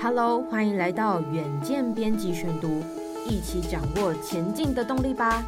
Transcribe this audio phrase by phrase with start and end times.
[0.00, 2.84] Hello，欢迎来到远见编辑选读，
[3.28, 5.44] 一起掌握前进的动力吧。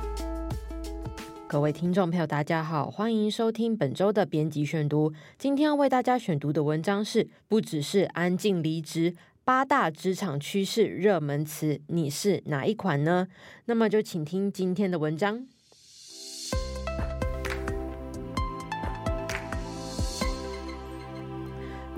[1.47, 5.13] 各位听众朋友，大家好，欢迎收听本周的编辑选读。
[5.39, 9.15] 今天要为大家选读的文章是：不只是安静离职，
[9.45, 13.29] 八大职场趋势热门词，你是哪一款呢？
[13.67, 15.47] 那么就请听今天的文章。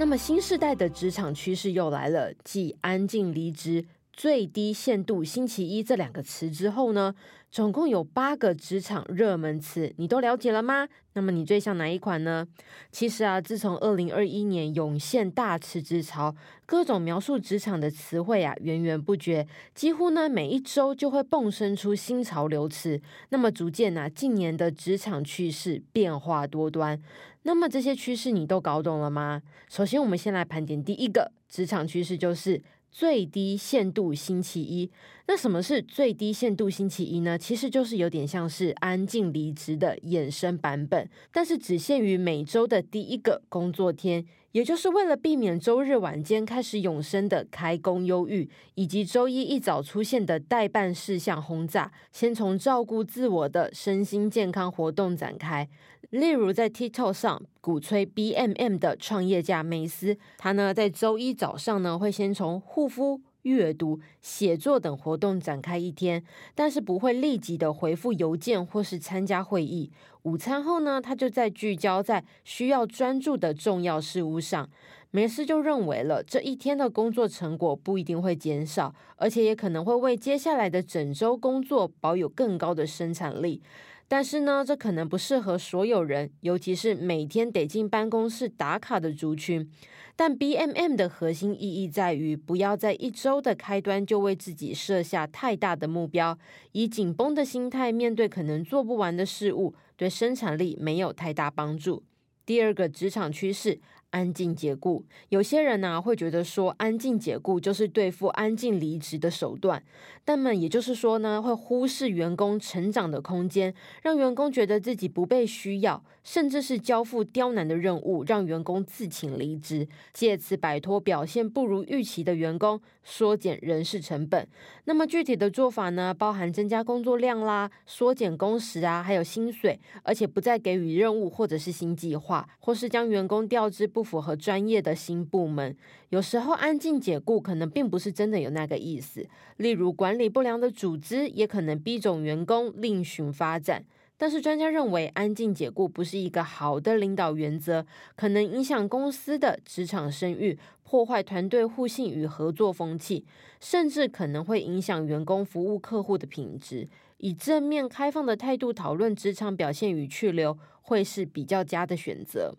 [0.03, 7.15] 那么新时代的职场趋势又来了，继安静离职、最低限度星期一这两个词之后呢，
[7.52, 10.88] 总共有八个职场热门词，你都了解了吗？
[11.12, 12.48] 那么你最像哪一款呢？
[12.91, 16.34] 其实啊，自从二零二一年涌现大辞职潮，
[16.65, 22.98] 各种描述职场的词汇啊源源不绝，几乎呢每一周就会迸生出新潮流词。
[23.29, 26.98] 那么逐渐啊，近年的职场趋势变化多端。
[27.43, 29.43] 那么这些趋势你都搞懂了吗？
[29.69, 32.62] 首先，我们先来盘点第一个职场趋势，就是。
[32.92, 34.90] 最低限度星期一，
[35.26, 37.38] 那什么是最低限度星期一呢？
[37.38, 55.68] 其实就是有点像是安静离职的衍生版本，但是只限于每周的第一个工作天，也就是为了避免周日晚间开始涌生的开工忧郁，以及周一一早出现的待办事项轰炸，先从照顾自我的身心健康活动展开。
[56.10, 69.91] 例如在 TikTok 上鼓吹 BMM 的创业家梅斯，他呢在周一早上呢会先从护肤、阅读、写作等活动展开一天，但是不会立即的回复邮件或是参加会议。
[70.22, 74.69] 午餐后呢，他就在聚焦在需要专注的重要事务上。
[75.10, 83.60] 梅斯就认为了这一天的工作成果不一定会减少，而且也可能会为接下来的整周工作保有更高的生产力。
[84.09, 89.70] 但是呢，这可能不适合所有人，尤其是每天得进办公室打卡的族群。
[90.15, 96.38] 但 BMM 的核心意义在于，不要在一周的开端就为自己设下太大的目标，
[96.72, 102.03] 以紧绷的心态面对可能做不完的事物，对生产力没有太大帮助。
[102.44, 103.81] 第二个职场趋势。
[104.12, 109.82] 安静解雇，有些人呢、会觉得说，安静解雇就是对付安静离职的手段，
[110.22, 124.46] 但们也就是说呢，会忽视员工成长的空间，让员工觉得自己不被需要，甚至是交付刁难的任务，让员工自请离职，借此摆脱表现不如预期的员工，缩减人事成本。
[124.84, 134.01] 那么具体的做法呢，包含增加工作量啦，缩减工时啊，还有薪水，而且不再给予任务或者是新计划，或是将员工调至不。
[134.02, 135.76] 不符合专业的新部门，
[136.08, 139.24] 有时候安静解雇可能并不是真的有那个意思。
[139.58, 143.84] 例如，管理不良的组织也可能逼走员工另寻发展。
[144.16, 147.86] 但是专家认为，安静解雇不是一个好的领导原则，
[148.16, 153.24] 可能影响公司的职场声誉，破坏团队互信与合作风气，
[153.60, 156.88] 甚至可能会影响员工服务客户的品质。
[157.18, 162.56] 以正面开放的态度讨论职场表现与去留，会是比较佳的选择。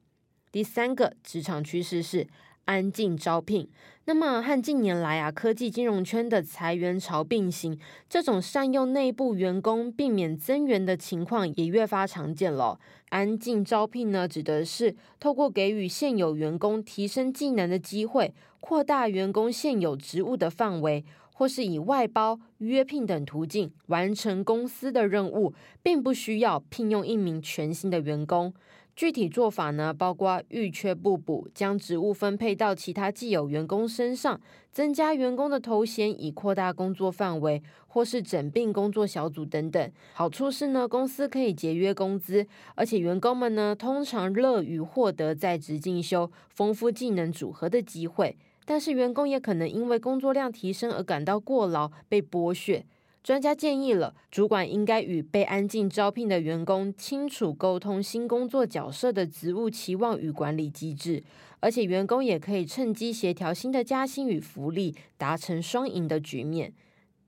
[0.53, 2.27] 第三个职场趋势是
[2.65, 3.67] 安静招聘。
[4.05, 12.79] 那么和近年来啊科技金融圈的裁员潮并行，这种善用内部员工避免增员的情况也越发常见了。
[13.09, 21.03] 安静招聘呢，指的是透过给予现有员工提升技能的机会，扩大员工现有职务的范围，
[21.33, 28.53] 或是以外包、约聘等途径完成公司的任务，并不需要聘用一名全新的员工。
[28.95, 34.39] 具体做法呢，包括遇缺不补，将职务分配到其他既有员工身上，
[34.71, 39.91] 增加员工的头衔以扩大工作范围，或是整并工作小组等等。
[40.13, 42.45] 好处是呢，公司可以节约工资，
[42.75, 48.37] 而且员工们呢，通常乐于获得在职进修、丰富技能组合的机会。
[48.65, 52.85] 但是员工也可能因为工作量提升而感到过劳，被剥削。
[53.23, 61.23] 专家建议了，主管应该与被安静招聘的员工清楚沟通新工作角色的职务期望与管理机制，
[61.61, 66.73] 而且员工也可以趁机协调新的加薪与福利，达成双赢的局面。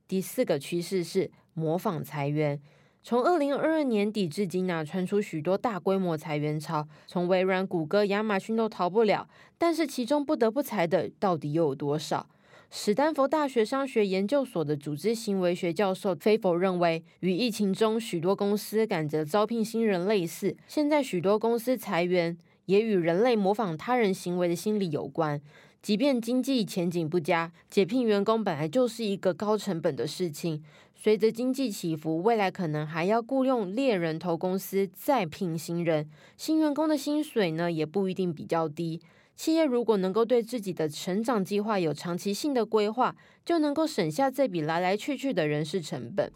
[0.06, 2.60] 第四个趋势是模仿裁员，
[3.02, 12.28] 从二零二二年底至今呢，传出许多大规模裁员潮，从微软、谷歌、亚马逊都逃不了，但是其中不得不裁的到底又有多少？
[12.78, 25.40] 史丹佛大学商学研究所的组织行为学教授菲佛认为，与疫情中许多公司赶着招聘新人类似，现在许多公司裁员也与人类模仿他人行为的心理有关。
[25.82, 30.62] 即便经济前景不佳，解聘员工本来就是一个高成本的事情。
[30.94, 39.00] 随着经济起伏，未来可能还要雇佣猎人头公司再聘新人，新员工的薪水呢也不一定比较低。
[39.36, 46.32] 企业如果能够对自己的成长计划有长期性的规划，就能够省下这笔来来去去的人事成本。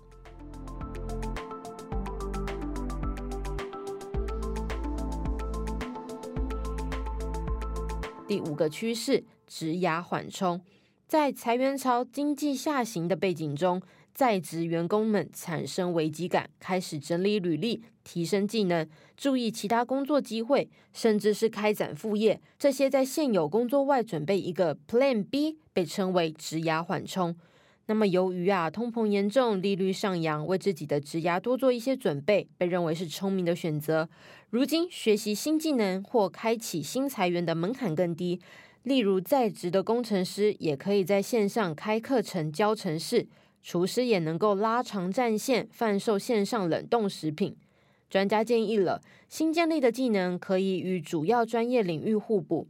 [8.27, 10.61] 第五个趋势，职涯缓冲，
[11.07, 13.81] 在裁员潮、经济下行的背景中，
[14.19, 18.85] 在职员工们产生危机感，开始整理履历、提升技能、
[19.15, 22.41] 注意其他工作机会，甚至是开展副业。
[22.57, 27.33] 这些在现有工作外准备一个 Plan B，被称为职涯缓冲。
[27.85, 34.09] 那么，由于啊通膨严重、利率上扬，为自己的职涯多做一些准备，被认为是聪明的选择。
[34.49, 38.41] 如今，学习新技能或开启新财源的门槛更低，
[38.83, 43.25] 例如在职的工程师也可以在线上开课程教程式，
[43.61, 47.55] 厨师也能够拉长战线贩售线上冷冻食品。
[48.09, 52.67] 专家建议了，新建立的技能可以与主要专业领域互补。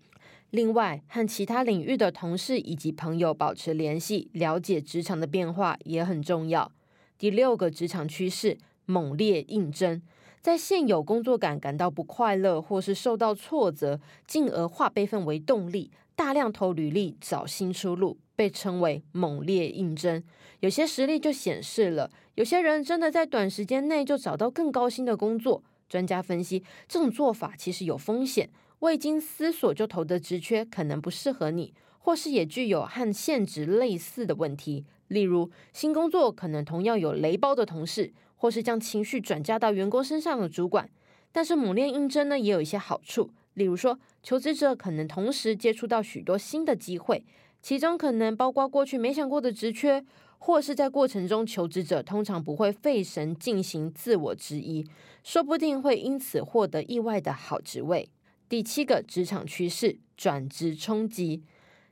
[0.50, 6.72] 另外，和其他领域的同事以及朋友保持联系，了解职场的变化也很重要。
[7.18, 10.02] 第六个职场趋势：猛烈应征。
[10.42, 20.22] 在现有工作感感到不快乐，或是受到挫折，进而化悲愤为动力，大量投履历找新出路，被称为猛烈应征。
[20.60, 25.64] 有些实例就显示了，有些人真的在短时间内就找到更高薪的工作。
[25.88, 28.50] 专家分析，这种做法其实有风险。
[28.80, 34.84] 未经思索就投的职缺可能不适合你，或是也具有和现职类似的问题。
[35.08, 40.90] 例如，新工作可能同样有雷包的同事，或是将情绪转嫁到员工身上的主管。
[41.32, 43.30] 但是猛烈应征呢，也有一些好处。
[43.60, 47.24] 例如说，求职者可能同时接触到许多新的机会，
[47.62, 50.04] 其中可能包括过去没想过的职缺，
[50.38, 54.88] 或是在过程中求职者通常不会费神进行自我质疑，
[55.26, 58.10] 说不定会因此获得意外的好职位。
[58.48, 61.44] 第七个职场趋势，转职冲击，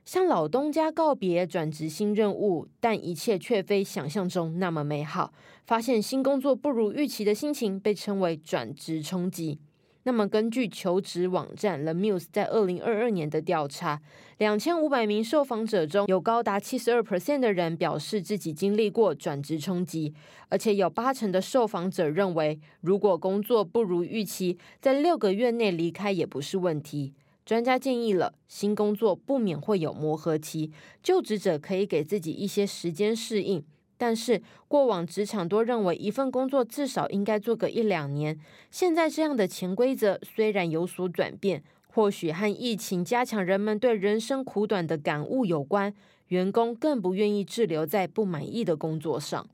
[0.06, 5.34] 向老东家告别，转职新任务，但一切却非想象中那么美好。
[5.66, 9.60] 发现新工作不如预期的心情，被称为转职冲击。
[10.08, 14.00] 那么，根据求职网站 The Muse 在二零二二年的调查，
[14.38, 20.14] 两千五百名受访者中有高达七十二 percent 的人表示自己经历过转职冲击，
[20.48, 27.12] 而且有八成的受访者认为，如果工作不如预期，在六个月内离开也不是问题。
[27.44, 30.72] 专家建议了，新工作不免会有磨合期，
[31.02, 33.62] 就职者可以给自己一些时间适应。
[33.98, 38.38] 但是，过往职场多认为一份工作至少应该做个一两年。
[38.70, 45.92] 现在这样的潜规则虽然有所转变，或许和疫情加强人们对人生苦短的感悟有关。
[46.28, 49.48] 员工更不愿意滞留在不满意的工作上。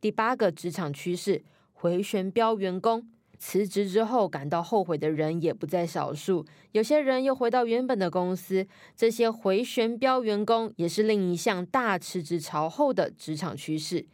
[0.00, 1.42] 第八个职场趋势：
[1.72, 3.08] 回旋镖员工。
[3.38, 8.66] 辞职之后感到后悔的人也不在少数，有些人又回到原本的公司。
[8.96, 14.04] 这些回旋镖员工也是另一项大辞职潮后的职场趋势。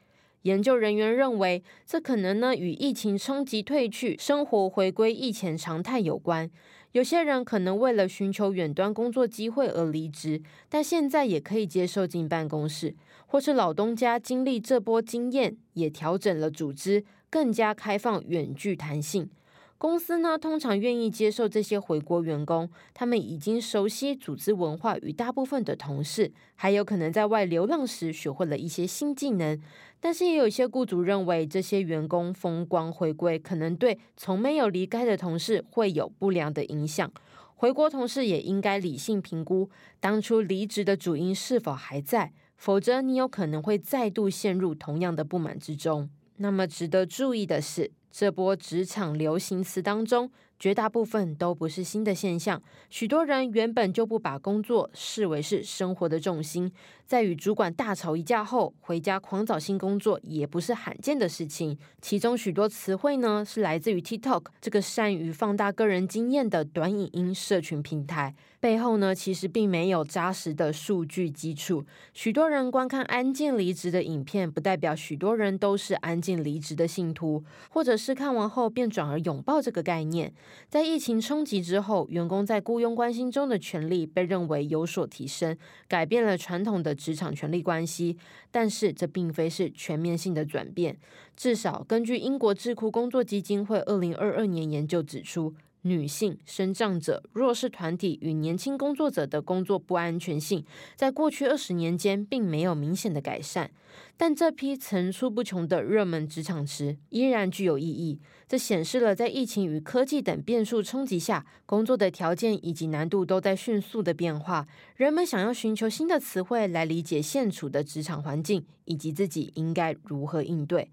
[0.42, 6.50] 研究人员认为，这可能呢与疫情冲击退去，生活回归疫前常态有关。
[6.94, 12.94] 有些人可能为了寻求远端工作机会而离职，但现在也可以接受进办公室，
[13.26, 17.04] 或是老东家经历这波经验，也调整了组织。
[17.28, 19.28] 更加开放、远距弹性，
[19.76, 29.60] 公司呢通常愿意接受这些回国员工，他们已经熟悉组织文化与大部分的同事，还有可能在外流浪时学会了一些新技能。
[30.00, 37.10] 但是也有一些雇主认为，这些员工风光回归，可能对从没有离开的同事会有不良的影响。
[37.54, 46.10] 回国同事也应该理性评估当初离职的主因是否还在，否则你有可能会再度陷入同样的不满之中。
[46.36, 52.62] 那么值得注意的是，这波职场流行词当中，绝大部分都不是新的现象。
[52.90, 56.72] 许多人原本就不把工作视为是生活的重心，
[57.06, 61.76] 在与主管大吵一架后，回家狂找新工作也不是罕见的事情。
[62.00, 68.34] 其中许多词汇呢，是来自于 TikTok 这个善于放大个人经验的短影音社群平台。
[68.60, 71.84] 背后呢，其实并没有扎实的数据基础。
[72.14, 80.32] 许多人观看安静离职的影片，不代表许多人都是安静离职的信徒，或者是看完后便转而拥抱这个概念。
[80.68, 88.16] 在疫情冲击之后，员工在雇佣关系中的权利被认为有所提升，改变了传统的职场权利关系。
[88.50, 90.96] 但是，这并非是全面性的转变。
[91.36, 95.54] 至少根据英国智库工作基金会二零二二年研究指出。
[95.86, 100.64] 女性、身障者、弱势团体与年轻工作者的工作不安全性，
[100.96, 103.70] 在过去二十年间并没有明显的改善。
[104.16, 108.18] 但这批层出不穷的热门职场词依然具有意义。
[108.48, 114.66] 这显示了在疫情与科技等变数冲击下，工作的条件以及难度都在迅速的变化。
[114.96, 120.90] 人们想要寻求新的词汇来理解现处的职场环境，以及自己应该如何应对。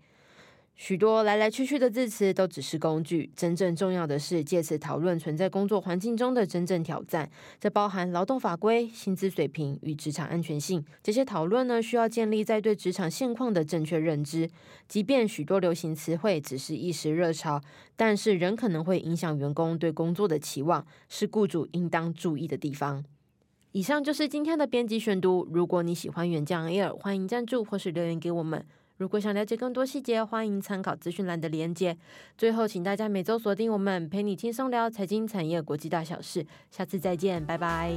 [0.75, 7.29] 许多来来去去的字词都只是工具，真正重要的是借此讨论存在工作环境中的真正挑战。
[7.59, 10.83] 这包含劳动法规、薪资水平与职场安全性。
[11.03, 14.49] 这些讨论呢，需要建立在对职场现况的正确认知。
[14.87, 17.61] 即便许多流行词汇只是一时热潮，
[17.95, 23.05] 但是仍可能会影响员工对工作的期望，是雇主应当注意的地方。
[23.73, 25.47] 以上就是今天的编辑选读。
[25.51, 28.65] 如果你喜欢远见 Air，欢迎赞助或是留言给我们。
[29.01, 31.97] 如果想了解更多细节，欢迎参考资讯栏的连接。
[32.37, 36.45] 最后，请大家每周锁定我们，陪你轻松聊财经、产业、国际大小事。
[36.69, 37.91] 下次再见，拜拜。